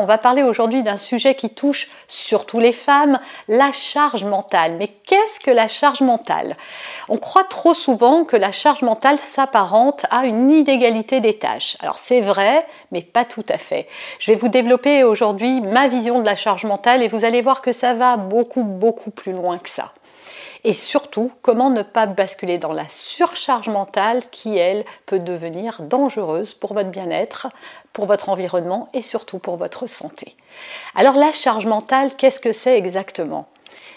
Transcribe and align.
On 0.00 0.06
va 0.06 0.18
parler 0.18 0.42
aujourd'hui 0.42 0.82
d'un 0.82 0.96
sujet 0.96 1.34
qui 1.34 1.50
touche 1.50 1.88
surtout 2.08 2.60
les 2.60 2.72
femmes, 2.72 3.18
la 3.48 3.72
charge 3.72 4.24
mentale. 4.24 4.76
Mais 4.78 4.88
qu'est-ce 4.88 5.40
que 5.40 5.50
la 5.50 5.68
charge 5.68 6.00
mentale? 6.00 6.56
On 7.08 7.18
croit 7.18 7.44
trop 7.44 7.74
souvent 7.74 8.24
que 8.24 8.36
la 8.36 8.52
charge 8.52 8.82
mentale 8.82 9.18
s'apparente 9.18 10.06
à 10.10 10.26
une 10.26 10.50
inégalité 10.50 11.20
des 11.20 11.38
tâches. 11.38 11.76
Alors 11.80 11.96
c'est 11.96 12.20
vrai, 12.20 12.66
mais 12.92 13.02
pas 13.02 13.24
tout 13.24 13.44
à 13.48 13.58
fait. 13.58 13.88
Je 14.18 14.32
vais 14.32 14.38
vous 14.38 14.48
développer 14.48 15.04
aujourd'hui 15.04 15.60
ma 15.60 15.88
vision 15.88 16.20
de 16.20 16.26
la 16.26 16.36
charge 16.36 16.64
mentale 16.64 17.02
et 17.02 17.08
vous 17.08 17.24
allez 17.24 17.42
voir 17.42 17.62
que 17.62 17.72
ça 17.72 17.94
va 17.94 18.16
beaucoup, 18.16 18.64
beaucoup 18.64 19.10
plus 19.10 19.32
loin 19.32 19.58
que 19.58 19.70
ça 19.70 19.92
et 20.64 20.72
surtout 20.72 21.30
comment 21.42 21.70
ne 21.70 21.82
pas 21.82 22.06
basculer 22.06 22.58
dans 22.58 22.72
la 22.72 22.88
surcharge 22.88 23.68
mentale 23.68 24.22
qui, 24.30 24.56
elle, 24.56 24.84
peut 25.06 25.18
devenir 25.18 25.82
dangereuse 25.82 26.54
pour 26.54 26.74
votre 26.74 26.90
bien-être, 26.90 27.48
pour 27.92 28.06
votre 28.06 28.28
environnement 28.30 28.88
et 28.94 29.02
surtout 29.02 29.38
pour 29.38 29.56
votre 29.56 29.86
santé. 29.86 30.34
Alors 30.94 31.16
la 31.16 31.32
charge 31.32 31.66
mentale, 31.66 32.14
qu'est-ce 32.16 32.40
que 32.40 32.52
c'est 32.52 32.76
exactement? 32.78 33.46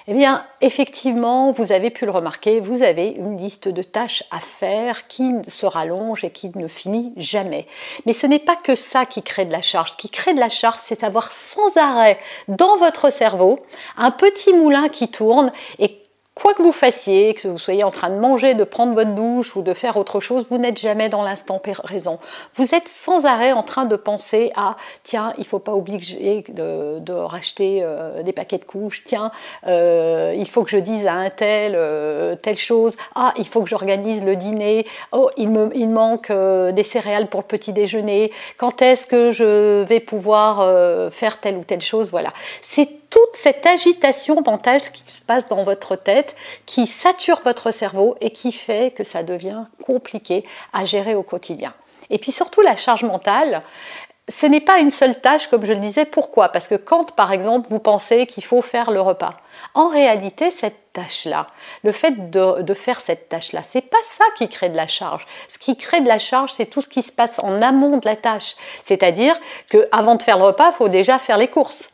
Eh 0.10 0.14
bien, 0.14 0.46
effectivement, 0.62 1.52
vous 1.52 1.74
avez 1.74 1.90
pu 1.90 2.06
le 2.06 2.12
remarquer, 2.12 2.62
vous 2.62 2.82
avez 2.82 3.08
une 3.08 3.36
liste 3.36 3.68
de 3.68 3.84
tâches 3.84 4.24
à 4.32 4.40
faire 4.40 5.08
qui 5.08 5.34
se 5.50 5.66
rallonge 5.66 6.24
et 6.24 6.30
qui 6.30 6.50
ne 6.56 6.70
finit 6.70 7.12
jamais. 7.18 7.68
Mais 8.06 8.14
ce 8.14 8.26
n'est 8.26 8.40
pas 8.40 8.56
que 8.56 8.74
ça 8.74 9.06
qui 9.06 9.22
crée 9.22 9.44
de 9.44 9.52
la 9.52 9.62
charge. 9.62 9.92
Ce 9.92 9.98
qui 9.98 10.10
crée 10.10 10.34
de 10.34 10.40
la 10.40 10.48
charge, 10.48 10.78
c'est 10.80 11.02
d'avoir 11.02 11.34
sans 11.34 11.76
arrêt 11.76 12.18
dans 12.48 12.78
votre 12.78 13.12
cerveau 13.12 13.60
un 13.98 14.12
petit 14.12 14.54
moulin 14.54 14.88
qui 14.88 15.10
tourne 15.10 15.52
et 15.78 16.02
Quoi 16.38 16.54
que 16.54 16.62
vous 16.62 16.72
fassiez, 16.72 17.34
que 17.34 17.48
vous 17.48 17.58
soyez 17.58 17.84
en 17.84 17.90
train 17.90 18.12
de 18.12 18.20
manger, 18.20 18.54
de 18.54 18.64
prendre 18.64 18.94
votre 18.94 19.16
douche 19.16 19.56
ou 19.56 19.64
de 19.64 19.74
faire 19.74 19.98
autre 19.98 20.20
chose, 20.20 20.46
vous 20.52 20.60
n'êtes 20.60 20.80
jamais 20.80 21.10
dans 21.10 21.24
l'instant 21.24 21.58
présent. 21.58 22.20
Vous 22.54 22.76
êtes 22.76 22.88
sans 22.88 23.26
arrêt 23.26 23.54
en 23.54 23.64
train 23.64 23.86
de 23.86 23.96
penser 23.96 24.52
à 24.56 24.76
tiens, 25.02 25.34
il 25.40 25.48
faut 25.48 25.58
pas 25.58 25.74
oublier 25.74 26.44
de, 26.48 27.12
racheter 27.12 27.80
euh, 27.82 28.22
des 28.22 28.34
paquets 28.34 28.60
de 28.60 28.66
couches, 28.66 29.02
tiens, 29.04 29.32
euh, 29.66 30.36
il 30.38 30.48
faut 30.48 30.62
que 30.62 30.70
je 30.70 30.78
dise 30.78 31.08
à 31.08 31.14
un 31.14 31.32
tel 31.32 31.74
euh, 31.76 32.36
telle 32.36 32.58
chose, 32.58 32.98
ah, 33.16 33.34
il 33.40 33.48
faut 33.48 33.64
que 33.64 33.70
j'organise 33.70 34.24
le 34.24 34.36
dîner, 34.36 34.86
oh, 35.14 35.32
il 35.38 35.50
me 35.50 35.88
manque 35.88 36.32
des 36.32 36.84
céréales 36.84 37.30
pour 37.30 37.42
le 37.42 37.48
petit 37.48 37.74
déjeuner, 37.74 38.32
quand 38.58 38.84
est-ce 38.84 39.08
que 39.08 39.32
je 39.32 39.84
vais 39.86 40.00
pouvoir 40.00 41.12
faire 41.12 41.40
telle 41.40 41.58
ou 41.58 41.64
telle 41.64 41.82
chose, 41.82 42.12
voilà. 42.12 42.32
Toute 43.18 43.36
cette 43.36 43.66
agitation 43.66 44.44
mentale 44.46 44.80
qui 44.92 45.02
se 45.02 45.22
passe 45.26 45.48
dans 45.48 45.64
votre 45.64 45.96
tête, 45.96 46.36
qui 46.68 46.86
sature 46.86 47.42
votre 47.44 47.72
cerveau 47.72 48.16
et 48.22 48.30
qui 48.30 48.52
fait 48.52 48.94
que 48.94 49.04
ça 49.04 49.24
devient 49.24 49.64
compliqué 49.84 50.44
à 50.72 50.86
gérer 50.86 51.16
au 51.16 51.24
quotidien. 51.24 51.74
Et 52.12 52.20
puis 52.20 52.32
surtout 52.32 52.62
la 52.62 52.76
charge 52.76 53.04
mentale, 53.04 53.64
ce 54.30 54.46
n'est 54.46 54.62
pas 54.62 54.78
une 54.78 54.92
seule 54.92 55.20
tâche, 55.20 55.48
comme 55.48 55.66
je 55.66 55.74
le 55.74 55.80
disais. 55.80 56.06
Pourquoi? 56.06 56.50
Parce 56.50 56.68
que 56.68 56.76
quand, 56.76 57.16
par 57.16 57.32
exemple, 57.32 57.70
vous 57.72 57.80
pensez 57.80 58.28
qu'il 58.28 58.44
faut 58.44 58.62
faire 58.62 58.92
le 58.92 59.02
repas, 59.02 59.36
en 59.74 59.88
réalité, 59.88 60.52
cette 60.52 60.94
tâche-là, 60.94 61.48
le 61.84 61.92
fait 61.92 62.30
de, 62.30 62.74
faire 62.76 63.02
cette 63.02 63.30
tâche-là, 63.30 63.62
c'est 63.68 63.90
pas 63.90 63.98
ça 64.04 64.26
qui 64.38 64.48
crée 64.48 64.70
de 64.70 64.78
la 64.78 64.86
charge. 64.86 65.26
Ce 65.52 65.58
qui 65.58 65.76
crée 65.76 66.02
de 66.02 66.08
la 66.08 66.20
charge, 66.20 66.52
c'est 66.52 66.68
tout 66.68 66.84
ce 66.84 66.88
qui 66.88 67.02
se 67.02 67.12
passe 67.12 67.40
en 67.42 67.64
amont 67.64 67.98
de 67.98 68.06
la 68.06 68.16
tâche. 68.16 68.54
C'est-à-dire 68.84 69.36
que 69.72 69.90
avant 69.92 70.14
de 70.14 70.22
faire 70.22 70.38
le 70.38 70.44
repas, 70.44 70.70
il 70.70 70.76
faut 70.76 70.90
déjà 70.90 71.18
faire 71.18 71.40
les 71.40 71.48
courses. 71.48 71.90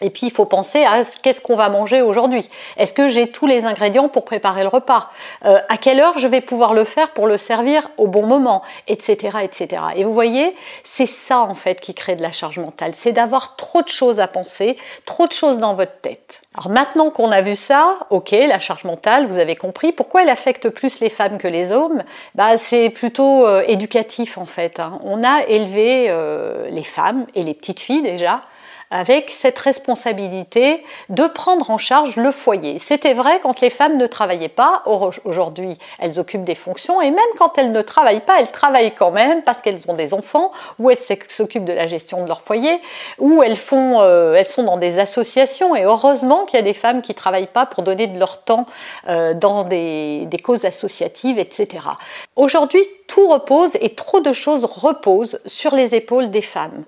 Et 0.00 0.10
puis 0.10 0.26
il 0.26 0.32
faut 0.32 0.44
penser 0.44 0.84
à 0.84 1.04
qu'est-ce 1.22 1.40
qu'on 1.40 1.56
va 1.56 1.68
manger 1.68 2.02
aujourd'hui. 2.02 2.48
Est-ce 2.76 2.92
que 2.94 3.08
j'ai 3.08 3.30
tous 3.30 3.46
les 3.46 3.64
ingrédients 3.64 4.08
pour 4.08 4.24
préparer 4.24 4.62
le 4.62 4.68
repas? 4.68 5.10
Euh, 5.44 5.58
À 5.68 5.76
quelle 5.76 6.00
heure 6.00 6.18
je 6.18 6.28
vais 6.28 6.40
pouvoir 6.40 6.74
le 6.74 6.84
faire 6.84 7.10
pour 7.10 7.26
le 7.26 7.36
servir 7.36 7.88
au 7.98 8.06
bon 8.06 8.26
moment? 8.26 8.62
Etc. 8.88 9.16
etc. 9.42 9.82
Et 9.96 10.04
vous 10.04 10.14
voyez, 10.14 10.54
c'est 10.84 11.06
ça 11.06 11.40
en 11.40 11.54
fait 11.54 11.80
qui 11.80 11.94
crée 11.94 12.16
de 12.16 12.22
la 12.22 12.32
charge 12.32 12.58
mentale. 12.58 12.92
C'est 12.94 13.12
d'avoir 13.12 13.56
trop 13.56 13.82
de 13.82 13.88
choses 13.88 14.20
à 14.20 14.26
penser, 14.26 14.76
trop 15.04 15.26
de 15.26 15.32
choses 15.32 15.58
dans 15.58 15.74
votre 15.74 16.00
tête. 16.00 16.42
Alors 16.56 16.70
maintenant 16.70 17.10
qu'on 17.10 17.30
a 17.30 17.42
vu 17.42 17.56
ça, 17.56 17.98
ok, 18.10 18.30
la 18.30 18.58
charge 18.58 18.84
mentale, 18.84 19.26
vous 19.26 19.38
avez 19.38 19.56
compris. 19.56 19.92
Pourquoi 19.92 20.22
elle 20.22 20.28
affecte 20.28 20.68
plus 20.68 21.00
les 21.00 21.10
femmes 21.10 21.38
que 21.38 21.48
les 21.48 21.72
hommes 21.72 22.02
bah, 22.34 22.56
C'est 22.56 22.90
plutôt 22.90 23.46
euh, 23.46 23.62
éducatif 23.68 24.38
en 24.38 24.46
fait. 24.46 24.80
Hein. 24.80 24.98
On 25.04 25.22
a 25.22 25.44
élevé 25.46 26.06
euh, 26.08 26.68
les 26.70 26.82
femmes 26.82 27.26
et 27.34 27.42
les 27.42 27.54
petites 27.54 27.80
filles 27.80 28.02
déjà 28.02 28.42
avec 28.90 29.30
cette 29.30 29.58
responsabilité 29.58 30.84
de 31.08 31.24
prendre 31.26 31.70
en 31.70 31.78
charge 31.78 32.16
le 32.16 32.32
foyer. 32.32 32.78
C'était 32.78 33.14
vrai 33.14 33.40
quand 33.42 33.60
les 33.60 33.70
femmes 33.70 33.96
ne 33.96 34.06
travaillaient 34.06 34.48
pas. 34.48 34.82
Aujourd'hui, 35.24 35.78
elles 35.98 36.18
occupent 36.18 36.44
des 36.44 36.54
fonctions 36.54 37.00
et 37.00 37.10
même 37.10 37.20
quand 37.38 37.56
elles 37.58 37.72
ne 37.72 37.82
travaillent 37.82 38.20
pas, 38.20 38.40
elles 38.40 38.50
travaillent 38.50 38.94
quand 38.94 39.12
même 39.12 39.42
parce 39.42 39.62
qu'elles 39.62 39.88
ont 39.88 39.94
des 39.94 40.12
enfants 40.12 40.50
ou 40.78 40.90
elles 40.90 40.98
s'occupent 41.28 41.64
de 41.64 41.72
la 41.72 41.86
gestion 41.86 42.22
de 42.22 42.28
leur 42.28 42.42
foyer 42.42 42.80
ou 43.18 43.42
elles 43.42 43.56
font, 43.56 44.00
euh, 44.00 44.34
elles 44.34 44.48
sont 44.48 44.64
dans 44.64 44.76
des 44.76 44.98
associations. 44.98 45.76
Et 45.76 45.84
heureusement 45.84 46.44
qu'il 46.44 46.56
y 46.56 46.60
a 46.60 46.64
des 46.64 46.74
femmes 46.74 47.02
qui 47.02 47.14
travaillent 47.14 47.46
pas 47.46 47.66
pour 47.66 47.84
donner 47.84 48.08
de 48.08 48.18
leur 48.18 48.42
temps 48.42 48.66
euh, 49.08 49.34
dans 49.34 49.64
des, 49.64 50.26
des 50.26 50.38
causes 50.38 50.64
associatives, 50.64 51.38
etc. 51.38 51.86
Aujourd'hui, 52.34 52.82
tout 53.06 53.28
repose 53.28 53.72
et 53.80 53.94
trop 53.94 54.20
de 54.20 54.32
choses 54.32 54.64
reposent 54.64 55.40
sur 55.44 55.74
les 55.74 55.96
épaules 55.96 56.30
des 56.30 56.42
femmes. 56.42 56.84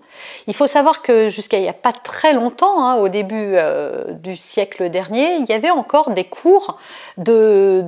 Il 0.47 0.55
faut 0.55 0.69
savoir 0.69 1.03
que 1.03 1.29
jusqu'à 1.29 1.57
il 1.57 1.63
n'y 1.63 1.69
a 1.69 1.73
pas 1.73 1.92
très 1.93 2.33
longtemps, 2.33 2.85
hein, 2.85 2.97
au 2.97 3.09
début 3.09 3.55
euh, 3.55 4.13
du 4.13 4.37
siècle 4.37 4.89
dernier, 4.91 5.37
il 5.37 5.49
y 5.49 5.53
avait 5.53 5.71
encore 5.71 6.11
des 6.11 6.25
cours 6.25 6.79
de, 7.19 7.85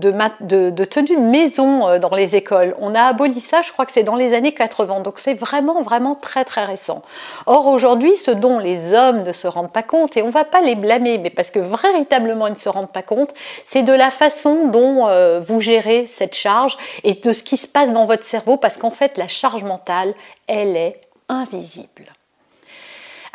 tenue 0.84 1.16
de 1.16 1.20
maison 1.20 1.88
euh, 1.88 1.98
dans 1.98 2.14
les 2.14 2.36
écoles. 2.36 2.74
On 2.80 2.94
a 2.94 3.02
aboli 3.02 3.40
ça, 3.40 3.62
je 3.62 3.72
crois 3.72 3.86
que 3.86 3.92
c'est 3.92 4.02
dans 4.02 4.16
les 4.16 4.34
années 4.34 4.54
80, 4.54 5.00
donc 5.00 5.18
c'est 5.18 5.34
vraiment, 5.34 5.82
vraiment 5.82 6.14
très, 6.14 6.44
très 6.44 6.64
récent. 6.64 7.02
Or, 7.46 7.66
aujourd'hui, 7.66 8.16
ce 8.16 8.30
dont 8.30 8.58
les 8.58 8.94
hommes 8.94 9.22
ne 9.22 9.32
se 9.32 9.46
rendent 9.46 9.72
pas 9.72 9.82
compte, 9.82 10.16
et 10.16 10.22
on 10.22 10.28
ne 10.28 10.32
va 10.32 10.44
pas 10.44 10.60
les 10.60 10.74
blâmer, 10.74 11.18
mais 11.18 11.30
parce 11.30 11.50
que 11.50 11.58
véritablement 11.58 12.46
ils 12.46 12.52
ne 12.52 12.56
se 12.56 12.68
rendent 12.68 12.92
pas 12.92 13.02
compte, 13.02 13.32
c'est 13.64 13.82
de 13.82 13.92
la 13.92 14.10
façon 14.10 14.68
dont 14.68 15.08
euh, 15.08 15.40
vous 15.40 15.60
gérez 15.60 16.06
cette 16.06 16.34
charge 16.34 16.76
et 17.02 17.14
de 17.14 17.32
ce 17.32 17.42
qui 17.42 17.56
se 17.56 17.66
passe 17.66 17.90
dans 17.90 18.06
votre 18.06 18.24
cerveau 18.24 18.56
parce 18.56 18.76
qu'en 18.76 18.90
fait 18.90 19.18
la 19.18 19.28
charge 19.28 19.64
mentale, 19.64 20.14
elle 20.46 20.76
est 20.76 21.00
invisible. 21.28 22.12